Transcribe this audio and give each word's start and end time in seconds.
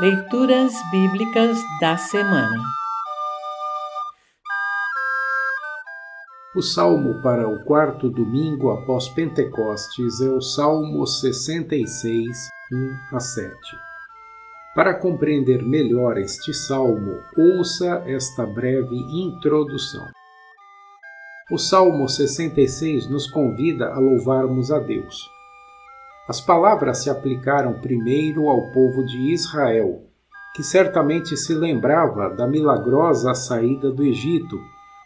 Leituras 0.00 0.72
Bíblicas 0.92 1.58
da 1.80 1.96
Semana 1.96 2.62
O 6.54 6.62
salmo 6.62 7.20
para 7.20 7.48
o 7.48 7.64
quarto 7.64 8.08
domingo 8.08 8.70
após 8.70 9.08
Pentecostes 9.08 10.20
é 10.20 10.28
o 10.28 10.40
Salmo 10.40 11.04
66, 11.04 12.28
1 13.10 13.16
a 13.16 13.18
7. 13.18 13.52
Para 14.72 14.94
compreender 14.94 15.64
melhor 15.64 16.16
este 16.16 16.54
salmo, 16.54 17.20
ouça 17.36 18.00
esta 18.06 18.46
breve 18.46 18.94
introdução. 18.94 20.06
O 21.50 21.58
Salmo 21.58 22.08
66 22.08 23.10
nos 23.10 23.28
convida 23.28 23.88
a 23.88 23.98
louvarmos 23.98 24.70
a 24.70 24.78
Deus. 24.78 25.37
As 26.28 26.42
palavras 26.42 26.98
se 26.98 27.08
aplicaram 27.08 27.80
primeiro 27.80 28.50
ao 28.50 28.70
povo 28.70 29.02
de 29.02 29.32
Israel, 29.32 30.02
que 30.54 30.62
certamente 30.62 31.34
se 31.38 31.54
lembrava 31.54 32.28
da 32.28 32.46
milagrosa 32.46 33.32
saída 33.32 33.90
do 33.90 34.04
Egito, 34.04 34.60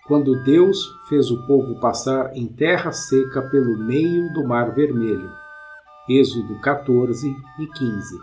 quando 0.09 0.43
Deus 0.43 0.85
fez 1.09 1.31
o 1.31 1.47
povo 1.47 1.79
passar 1.79 2.37
em 2.37 2.49
terra 2.49 2.91
seca 2.91 3.41
pelo 3.41 3.79
meio 3.79 4.33
do 4.33 4.43
Mar 4.45 4.75
Vermelho. 4.75 5.31
Êxodo 6.11 6.61
14 6.61 7.29
e 7.61 7.67
15. 7.69 8.19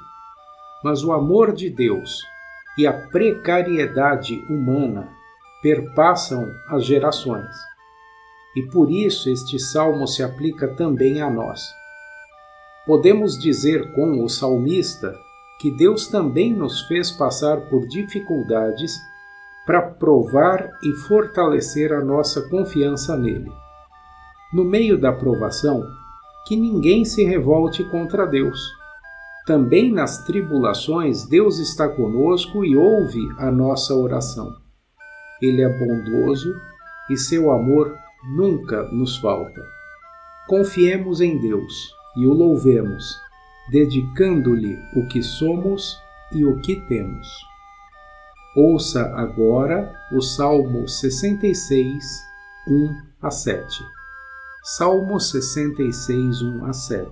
Mas 0.84 1.02
o 1.02 1.14
amor 1.14 1.54
de 1.54 1.70
Deus 1.70 2.20
e 2.78 2.86
a 2.86 2.92
precariedade 3.08 4.44
humana 4.50 5.08
perpassam 5.62 6.46
as 6.68 6.84
gerações. 6.84 7.56
E 8.58 8.64
por 8.64 8.92
isso 8.92 9.30
este 9.30 9.58
salmo 9.58 10.06
se 10.06 10.22
aplica 10.22 10.68
também 10.76 11.22
a 11.22 11.30
nós 11.30 11.79
podemos 12.90 13.38
dizer 13.38 13.94
com 13.94 14.24
o 14.24 14.28
salmista 14.28 15.14
que 15.62 15.70
Deus 15.70 16.08
também 16.08 16.52
nos 16.52 16.82
fez 16.88 17.12
passar 17.12 17.70
por 17.70 17.88
dificuldades 17.88 19.00
para 19.64 19.80
provar 19.80 20.68
e 20.82 20.92
fortalecer 21.08 21.94
a 21.94 22.04
nossa 22.04 22.50
confiança 22.50 23.16
nele. 23.16 23.52
No 24.52 24.66
meio 24.66 24.98
da 24.98 25.14
provação, 25.14 25.84
que 26.48 26.56
ninguém 26.56 27.06
se 27.06 27.24
revolte 27.24 27.84
contra 27.84 28.26
Deus. 28.26 28.60
Também 29.46 29.94
nas 29.94 30.26
tribulações, 30.26 31.28
Deus 31.30 31.60
está 31.60 31.88
conosco 31.88 32.66
e 32.66 32.76
ouve 32.76 33.22
a 33.38 33.52
nossa 33.52 33.94
oração. 33.94 34.52
Ele 35.40 35.62
é 35.62 35.70
bondoso 35.70 36.52
e 37.12 37.16
seu 37.16 37.52
amor 37.52 37.96
nunca 38.36 38.82
nos 38.86 39.16
falta. 39.18 39.62
Confiemos 40.48 41.22
em 41.22 41.38
Deus 41.40 41.99
e 42.20 42.28
o 42.28 42.34
louvemos, 42.34 43.18
dedicando-lhe 43.72 44.78
o 44.94 45.08
que 45.08 45.24
somos 45.24 45.98
e 46.34 46.44
o 46.44 46.60
que 46.60 46.76
temos. 46.88 47.28
Ouça 48.58 49.06
agora 49.16 49.90
o 50.12 50.22
Salmo 50.22 50.86
66, 50.86 52.04
1 52.68 53.02
a 53.22 53.32
7. 53.32 53.84
Salmo 54.76 55.18
66, 55.18 56.42
1 56.42 56.66
a 56.66 56.74
7. 56.74 57.10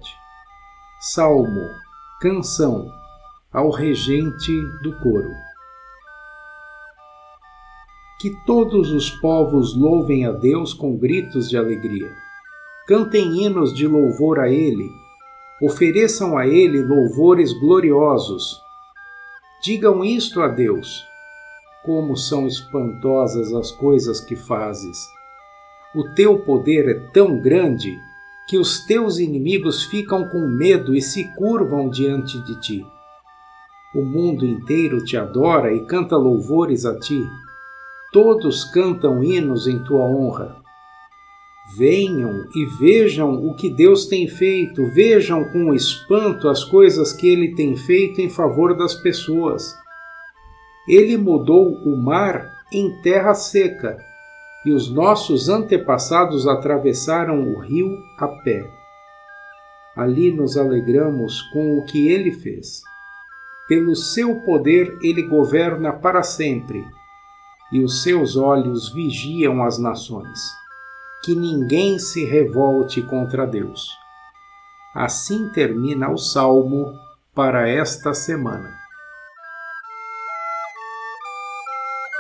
Salmo, 1.14 1.70
canção 2.20 2.86
ao 3.54 3.70
regente 3.70 4.52
do 4.84 4.92
coro. 5.00 5.32
Que 8.20 8.32
todos 8.46 8.92
os 8.92 9.10
povos 9.22 9.74
louvem 9.74 10.26
a 10.26 10.34
Deus 10.34 10.74
com 10.74 10.98
gritos 10.98 11.48
de 11.48 11.56
alegria 11.56 12.27
cantem 12.88 13.44
hinos 13.44 13.74
de 13.74 13.86
louvor 13.86 14.40
a 14.40 14.50
Ele, 14.50 14.90
ofereçam 15.62 16.38
a 16.38 16.48
Ele 16.48 16.82
louvores 16.82 17.52
gloriosos. 17.60 18.62
Digam 19.62 20.06
isto 20.06 20.42
a 20.42 20.48
Deus: 20.48 21.04
como 21.84 22.16
são 22.16 22.48
espantosas 22.48 23.54
as 23.54 23.72
coisas 23.72 24.22
que 24.22 24.38
fazes. 24.38 24.98
O 25.94 26.14
teu 26.16 26.40
poder 26.40 26.88
é 26.88 27.12
tão 27.12 27.40
grande 27.42 27.92
que 28.48 28.58
os 28.58 28.86
teus 28.86 29.20
inimigos 29.20 29.84
ficam 29.84 30.30
com 30.30 30.48
medo 30.48 30.96
e 30.96 31.02
se 31.02 31.26
curvam 31.36 31.90
diante 31.90 32.42
de 32.46 32.60
ti. 32.62 32.86
O 33.94 34.02
mundo 34.02 34.46
inteiro 34.46 35.04
te 35.04 35.18
adora 35.18 35.74
e 35.74 35.86
canta 35.86 36.16
louvores 36.16 36.86
a 36.86 36.98
ti. 36.98 37.22
Todos 38.14 38.64
cantam 38.64 39.22
hinos 39.22 39.68
em 39.68 39.80
tua 39.84 40.06
honra. 40.06 40.67
Venham 41.76 42.46
e 42.56 42.66
vejam 42.80 43.46
o 43.46 43.54
que 43.54 43.70
Deus 43.70 44.06
tem 44.06 44.26
feito, 44.26 44.86
vejam 44.94 45.44
com 45.52 45.74
espanto 45.74 46.48
as 46.48 46.64
coisas 46.64 47.12
que 47.12 47.28
Ele 47.28 47.56
tem 47.56 47.76
feito 47.76 48.22
em 48.22 48.30
favor 48.30 48.76
das 48.76 48.96
pessoas. 48.96 49.76
Ele 50.88 51.18
mudou 51.18 51.74
o 51.84 51.98
mar 51.98 52.50
em 52.72 53.02
terra 53.02 53.34
seca 53.34 53.98
e 54.66 54.72
os 54.72 54.90
nossos 54.90 55.50
antepassados 55.50 56.48
atravessaram 56.48 57.54
o 57.54 57.60
rio 57.60 57.98
a 58.18 58.28
pé. 58.28 58.66
Ali 59.96 60.32
nos 60.32 60.58
alegramos 60.58 61.42
com 61.54 61.78
o 61.78 61.86
que 61.86 62.08
Ele 62.08 62.32
fez. 62.32 62.82
Pelo 63.68 63.94
seu 63.94 64.36
poder, 64.42 64.98
Ele 65.02 65.24
governa 65.24 65.92
para 65.92 66.24
sempre 66.24 66.86
e 67.74 67.82
os 67.82 68.04
seus 68.04 68.38
olhos 68.38 68.94
vigiam 68.94 69.62
as 69.62 69.78
nações 69.78 70.57
que 71.28 71.36
ninguém 71.36 72.00
se 72.00 72.24
revolte 72.24 73.02
contra 73.02 73.46
Deus. 73.46 73.90
Assim 74.96 75.52
termina 75.52 76.10
o 76.10 76.18
salmo 76.18 76.98
para 77.36 77.68
esta 77.68 78.14
semana. 78.14 78.74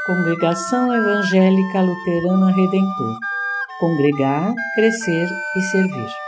Congregação 0.06 0.94
Evangélica 0.94 1.82
Luterana 1.82 2.48
Redentor 2.48 3.18
Congregar, 3.80 4.54
Crescer 4.76 5.30
e 5.56 5.62
Servir. 5.62 6.27